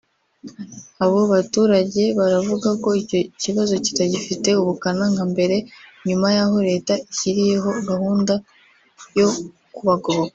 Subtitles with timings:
[1.03, 5.55] abo baturage baravuga ko icyo kibazo kitagifite ubukana nka mbere
[6.07, 8.33] nyuma y’aho Leta ishyiriyeho gahunda
[9.17, 9.27] zo
[9.75, 10.29] kubagoboka